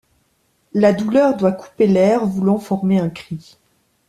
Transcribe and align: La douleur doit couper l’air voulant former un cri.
La 0.73 0.93
douleur 0.93 1.37
doit 1.37 1.51
couper 1.51 1.85
l’air 1.85 2.25
voulant 2.25 2.57
former 2.57 2.97
un 2.99 3.11
cri. 3.11 3.59